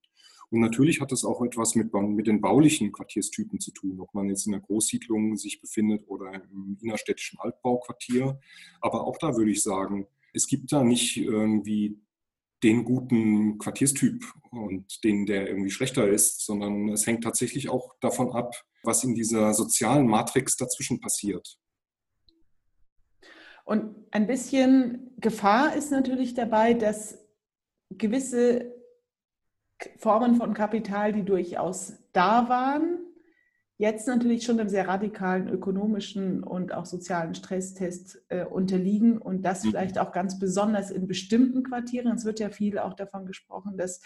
[0.50, 4.30] Und natürlich hat das auch etwas mit, mit den baulichen Quartierstypen zu tun, ob man
[4.30, 8.40] jetzt in einer Großsiedlung sich befindet oder im innerstädtischen Altbauquartier.
[8.80, 12.00] Aber auch da würde ich sagen, es gibt da nicht irgendwie
[12.64, 18.32] den guten Quartierstyp und den, der irgendwie schlechter ist, sondern es hängt tatsächlich auch davon
[18.32, 21.58] ab, was in dieser sozialen Matrix dazwischen passiert.
[23.66, 27.18] Und ein bisschen Gefahr ist natürlich dabei, dass
[27.90, 28.74] gewisse
[29.98, 33.03] Formen von Kapital, die durchaus da waren,
[33.78, 39.64] jetzt natürlich schon einem sehr radikalen ökonomischen und auch sozialen Stresstest äh, unterliegen und das
[39.64, 39.70] mhm.
[39.70, 42.16] vielleicht auch ganz besonders in bestimmten Quartieren.
[42.16, 44.02] Es wird ja viel auch davon gesprochen, dass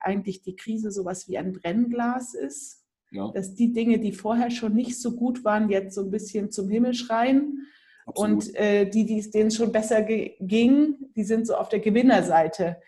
[0.00, 3.30] eigentlich die Krise sowas wie ein Brennglas ist, ja.
[3.32, 6.68] dass die Dinge, die vorher schon nicht so gut waren, jetzt so ein bisschen zum
[6.68, 7.66] Himmel schreien.
[8.06, 8.44] Absolut.
[8.46, 12.78] Und äh, die, die denen schon besser ging, die sind so auf der Gewinnerseite.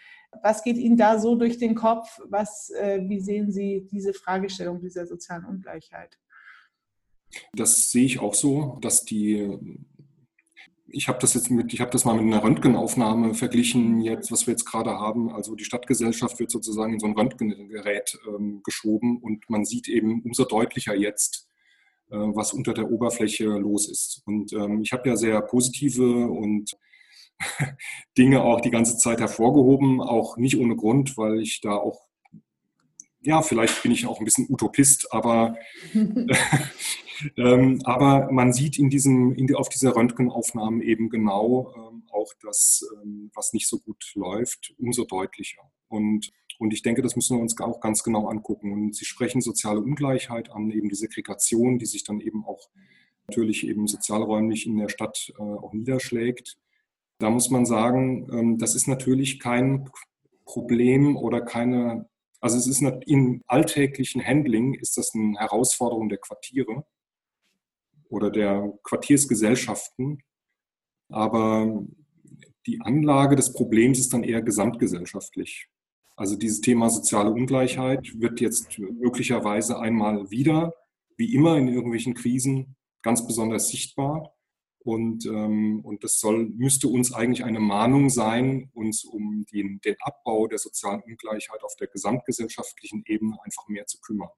[0.42, 2.20] Was geht Ihnen da so durch den Kopf?
[2.28, 6.18] Was, äh, wie sehen Sie diese Fragestellung dieser sozialen Ungleichheit?
[7.52, 9.58] Das sehe ich auch so, dass die
[10.92, 14.46] ich habe das jetzt mit, ich habe das mal mit einer Röntgenaufnahme verglichen, jetzt, was
[14.46, 15.30] wir jetzt gerade haben.
[15.30, 20.22] Also die Stadtgesellschaft wird sozusagen in so ein Röntgengerät ähm, geschoben und man sieht eben
[20.22, 21.48] umso deutlicher jetzt,
[22.10, 24.22] äh, was unter der Oberfläche los ist.
[24.26, 26.76] Und ähm, ich habe ja sehr positive und
[28.18, 32.00] Dinge auch die ganze Zeit hervorgehoben, auch nicht ohne Grund, weil ich da auch,
[33.20, 35.56] ja, vielleicht bin ich auch ein bisschen Utopist, aber,
[37.36, 42.86] ähm, aber man sieht in diesem, in, auf dieser Röntgenaufnahme eben genau ähm, auch das,
[43.02, 45.62] ähm, was nicht so gut läuft, umso deutlicher.
[45.88, 48.72] Und, und ich denke, das müssen wir uns auch ganz genau angucken.
[48.72, 52.68] Und Sie sprechen soziale Ungleichheit an, eben die Segregation, die sich dann eben auch
[53.26, 56.58] natürlich eben sozialräumlich in der Stadt äh, auch niederschlägt.
[57.20, 59.88] Da muss man sagen, ähm, das ist natürlich kein
[60.46, 62.08] Problem oder keine,
[62.40, 66.84] also es ist im alltäglichen Handling ist das eine Herausforderung der Quartiere
[68.08, 70.22] oder der Quartiersgesellschaften.
[71.10, 71.84] Aber
[72.66, 75.68] die Anlage des Problems ist dann eher gesamtgesellschaftlich.
[76.16, 80.74] Also dieses Thema soziale Ungleichheit wird jetzt möglicherweise einmal wieder,
[81.16, 84.34] wie immer in irgendwelchen Krisen, ganz besonders sichtbar.
[84.82, 89.96] Und, ähm, und das soll, müsste uns eigentlich eine Mahnung sein, uns um den, den
[90.00, 94.30] Abbau der sozialen Ungleichheit auf der gesamtgesellschaftlichen Ebene einfach mehr zu kümmern.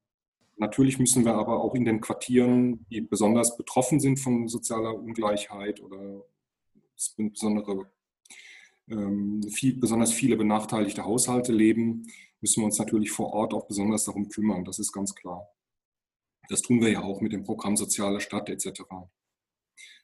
[0.57, 5.81] Natürlich müssen wir aber auch in den Quartieren, die besonders betroffen sind von sozialer Ungleichheit
[5.81, 6.25] oder
[7.17, 7.91] besondere,
[8.89, 12.07] ähm, viel, besonders viele benachteiligte Haushalte leben,
[12.41, 14.65] müssen wir uns natürlich vor Ort auch besonders darum kümmern.
[14.65, 15.49] Das ist ganz klar.
[16.49, 18.83] Das tun wir ja auch mit dem Programm Soziale Stadt etc.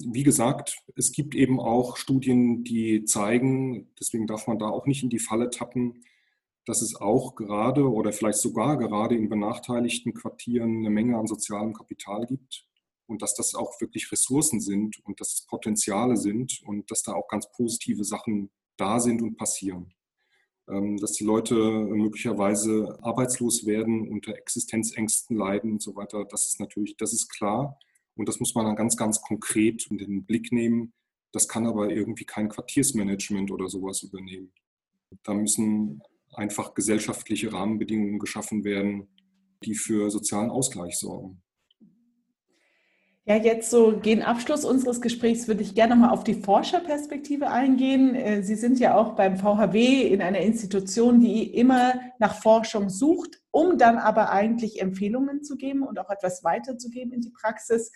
[0.04, 5.02] Wie gesagt, es gibt eben auch Studien, die zeigen, deswegen darf man da auch nicht
[5.02, 6.04] in die Falle tappen,
[6.64, 11.72] dass es auch gerade oder vielleicht sogar gerade in benachteiligten Quartieren eine Menge an sozialem
[11.72, 12.66] Kapital gibt
[13.06, 17.14] und dass das auch wirklich Ressourcen sind und dass es Potenziale sind und dass da
[17.14, 19.94] auch ganz positive Sachen da sind und passieren.
[20.68, 26.60] Ähm, dass die Leute möglicherweise arbeitslos werden, unter Existenzängsten leiden und so weiter, das ist
[26.60, 27.78] natürlich, das ist klar.
[28.18, 30.92] Und das muss man dann ganz, ganz konkret in den Blick nehmen.
[31.32, 34.52] Das kann aber irgendwie kein Quartiersmanagement oder sowas übernehmen.
[35.22, 36.02] Da müssen
[36.34, 39.08] einfach gesellschaftliche Rahmenbedingungen geschaffen werden,
[39.64, 41.42] die für sozialen Ausgleich sorgen.
[43.24, 48.14] Ja, jetzt so gegen Abschluss unseres Gesprächs würde ich gerne mal auf die Forscherperspektive eingehen.
[48.14, 53.42] Äh, Sie sind ja auch beim VHW in einer Institution, die immer nach Forschung sucht,
[53.58, 57.90] um dann aber eigentlich Empfehlungen zu geben und auch etwas weiterzugeben in die Praxis.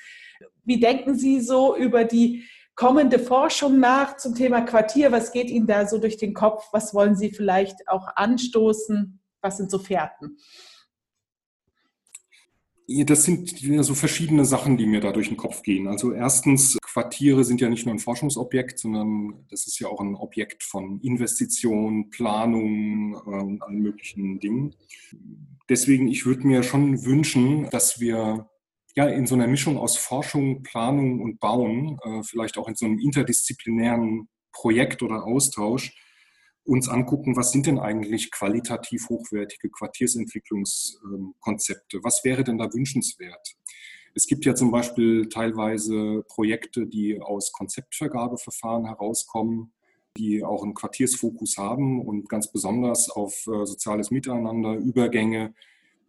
[0.65, 2.45] Wie denken Sie so über die
[2.75, 5.13] kommende Forschung nach zum Thema Quartier?
[5.13, 6.65] Was geht Ihnen da so durch den Kopf?
[6.73, 9.21] Was wollen Sie vielleicht auch anstoßen?
[9.41, 10.37] Was sind so Fährten?
[13.07, 15.87] Das sind so verschiedene Sachen, die mir da durch den Kopf gehen.
[15.87, 20.15] Also erstens, Quartiere sind ja nicht nur ein Forschungsobjekt, sondern das ist ja auch ein
[20.15, 24.75] Objekt von Investition, Planung und äh, allen möglichen Dingen.
[25.71, 28.51] Deswegen, ich würde mir schon wünschen, dass wir
[28.95, 32.85] ja in so einer Mischung aus Forschung, Planung und Bauen, äh, vielleicht auch in so
[32.85, 35.97] einem interdisziplinären Projekt oder Austausch,
[36.65, 42.01] uns angucken, was sind denn eigentlich qualitativ hochwertige Quartiersentwicklungskonzepte?
[42.03, 43.57] Was wäre denn da wünschenswert?
[44.15, 49.73] Es gibt ja zum Beispiel teilweise Projekte, die aus Konzeptvergabeverfahren herauskommen.
[50.19, 55.55] die auch einen Quartiersfokus haben und ganz besonders auf äh, soziales Miteinander, Übergänge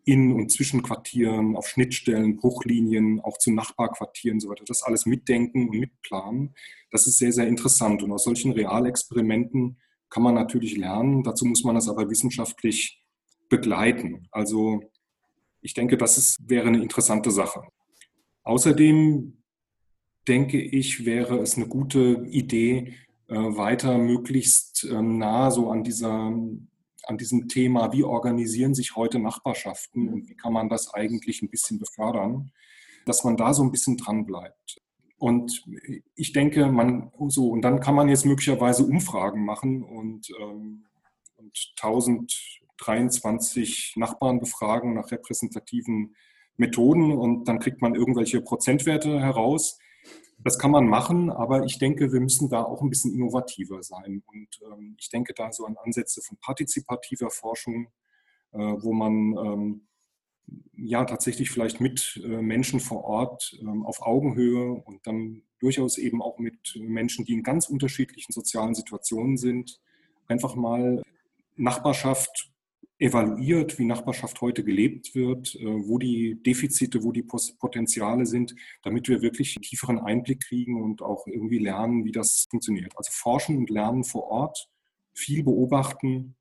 [0.05, 4.65] in und zwischen Quartieren, auf Schnittstellen, Bruchlinien, auch zu Nachbarquartieren und so weiter.
[4.67, 6.53] Das alles mitdenken und mitplanen.
[6.91, 8.03] Das ist sehr, sehr interessant.
[8.03, 9.77] Und aus solchen Realexperimenten
[10.09, 11.23] kann man natürlich lernen.
[11.23, 13.01] Dazu muss man das aber wissenschaftlich
[13.49, 14.27] begleiten.
[14.31, 14.81] Also
[15.61, 17.61] ich denke, das ist, wäre eine interessante Sache.
[18.43, 19.43] Außerdem
[20.27, 22.93] denke ich, wäre es eine gute Idee,
[23.27, 26.33] äh, weiter möglichst ähm, nah so an dieser
[27.05, 31.49] an diesem Thema, wie organisieren sich heute Nachbarschaften und wie kann man das eigentlich ein
[31.49, 32.51] bisschen befördern,
[33.05, 34.81] dass man da so ein bisschen dran bleibt.
[35.17, 35.63] Und
[36.15, 40.85] ich denke, man so, und dann kann man jetzt möglicherweise Umfragen machen und, ähm,
[41.37, 46.15] und 1023 Nachbarn befragen nach repräsentativen
[46.57, 49.79] Methoden und dann kriegt man irgendwelche Prozentwerte heraus.
[50.39, 54.23] Das kann man machen, aber ich denke, wir müssen da auch ein bisschen innovativer sein.
[54.25, 57.87] Und ähm, ich denke da so an Ansätze von partizipativer Forschung,
[58.51, 59.87] äh, wo man ähm,
[60.75, 66.21] ja tatsächlich vielleicht mit äh, Menschen vor Ort ähm, auf Augenhöhe und dann durchaus eben
[66.21, 69.79] auch mit Menschen, die in ganz unterschiedlichen sozialen Situationen sind,
[70.27, 71.01] einfach mal
[71.55, 72.52] Nachbarschaft
[73.03, 79.09] evaluiert, wie Nachbarschaft heute gelebt wird, äh, wo die Defizite, wo die Potenziale sind, damit
[79.09, 82.93] wir wirklich einen tieferen Einblick kriegen und auch irgendwie lernen, wie das funktioniert.
[82.95, 84.69] Also forschen und lernen vor Ort,
[85.13, 86.35] viel beobachten.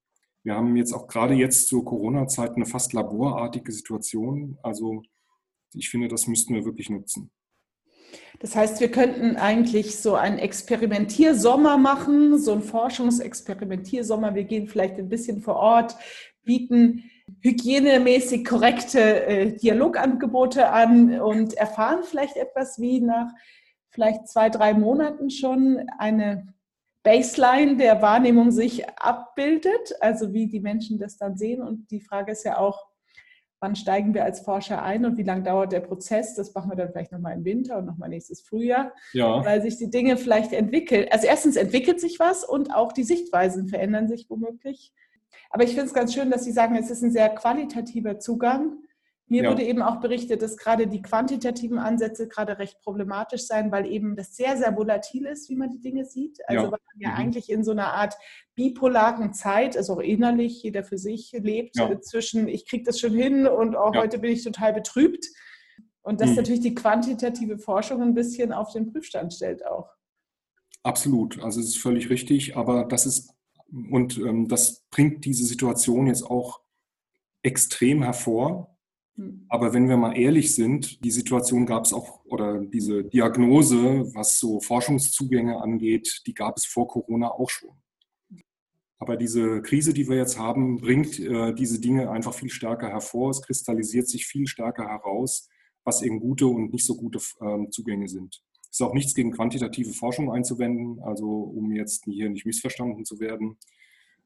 [0.44, 4.56] Wir haben jetzt auch gerade jetzt zur Corona-Zeit eine fast laborartige Situation.
[4.62, 5.02] Also
[5.74, 7.30] ich finde, das müssten wir wirklich nutzen.
[8.40, 14.34] Das heißt, wir könnten eigentlich so einen Experimentiersommer machen, so einen Forschungsexperimentiersommer.
[14.34, 15.96] Wir gehen vielleicht ein bisschen vor Ort,
[16.44, 17.04] bieten
[17.40, 23.32] hygienemäßig korrekte äh, Dialogangebote an und erfahren vielleicht etwas, wie nach
[23.90, 26.54] vielleicht zwei, drei Monaten schon eine
[27.02, 31.62] Baseline der Wahrnehmung sich abbildet, also wie die Menschen das dann sehen.
[31.62, 32.86] Und die Frage ist ja auch,
[33.60, 36.34] wann steigen wir als Forscher ein und wie lange dauert der Prozess?
[36.34, 39.44] Das machen wir dann vielleicht nochmal im Winter und nochmal nächstes Frühjahr, ja.
[39.44, 41.06] weil sich die Dinge vielleicht entwickeln.
[41.10, 44.92] Also erstens entwickelt sich was und auch die Sichtweisen verändern sich womöglich.
[45.50, 48.78] Aber ich finde es ganz schön, dass Sie sagen, es ist ein sehr qualitativer Zugang.
[49.32, 49.50] Mir ja.
[49.50, 54.14] wurde eben auch berichtet, dass gerade die quantitativen Ansätze gerade recht problematisch seien, weil eben
[54.14, 56.38] das sehr, sehr volatil ist, wie man die Dinge sieht.
[56.48, 56.70] Also ja.
[56.70, 57.16] weil man ja mhm.
[57.16, 58.14] eigentlich in so einer Art
[58.56, 61.98] bipolaren Zeit, also auch innerlich, jeder für sich lebt, ja.
[62.02, 65.26] zwischen ich kriege das schon hin und auch heute bin ich total betrübt.
[66.02, 66.36] Und das mhm.
[66.36, 69.88] natürlich die quantitative Forschung ein bisschen auf den Prüfstand stellt auch.
[70.82, 73.32] Absolut, also es ist völlig richtig, aber das ist
[73.90, 76.60] und ähm, das bringt diese Situation jetzt auch
[77.42, 78.76] extrem hervor.
[79.16, 79.46] Hm.
[79.48, 84.38] Aber wenn wir mal ehrlich sind, die Situation gab es auch, oder diese Diagnose, was
[84.38, 87.70] so Forschungszugänge angeht, die gab es vor Corona auch schon.
[88.98, 93.30] Aber diese Krise, die wir jetzt haben, bringt äh, diese Dinge einfach viel stärker hervor.
[93.30, 95.48] Es kristallisiert sich viel stärker heraus,
[95.82, 98.40] was eben gute und nicht so gute äh, Zugänge sind.
[98.72, 103.58] Ist auch nichts gegen quantitative Forschung einzuwenden, also um jetzt hier nicht missverstanden zu werden.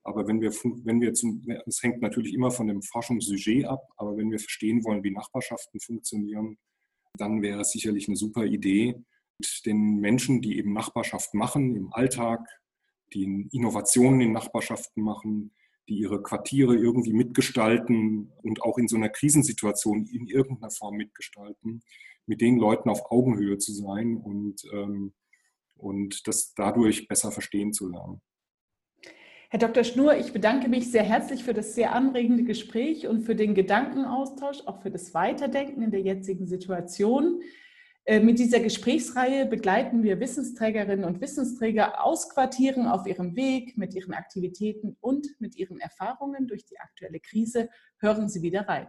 [0.05, 0.53] Aber wenn wir,
[0.85, 4.85] wenn wir zum, es hängt natürlich immer von dem Forschungssujet ab, aber wenn wir verstehen
[4.85, 6.59] wollen, wie Nachbarschaften funktionieren,
[7.19, 8.95] dann wäre es sicherlich eine super Idee,
[9.41, 12.47] mit den Menschen, die eben Nachbarschaft machen im Alltag,
[13.15, 15.51] die Innovationen in Nachbarschaften machen,
[15.89, 21.83] die ihre Quartiere irgendwie mitgestalten und auch in so einer Krisensituation in irgendeiner Form mitgestalten,
[22.27, 25.15] mit den Leuten auf Augenhöhe zu sein und, ähm,
[25.77, 28.21] und das dadurch besser verstehen zu lernen.
[29.49, 29.85] Herr Dr.
[29.85, 34.62] Schnur, ich bedanke mich sehr herzlich für das sehr anregende Gespräch und für den Gedankenaustausch,
[34.67, 37.41] auch für das Weiterdenken in der jetzigen Situation.
[38.07, 43.95] Äh, mit dieser Gesprächsreihe begleiten wir Wissensträgerinnen und Wissensträger aus Quartieren auf ihrem Weg mit
[43.95, 47.68] ihren Aktivitäten und mit ihren Erfahrungen durch die aktuelle Krise.
[47.99, 48.89] Hören Sie wieder rein.